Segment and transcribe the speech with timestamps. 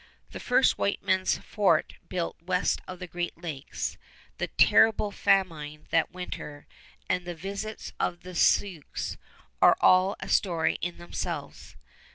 [0.31, 3.99] The first white man's fort built west of the Great Lakes,
[4.39, 6.65] the terrible famine that winter,
[7.07, 8.81] and the visits of the Sioux
[9.61, 11.75] are all a story in themselves.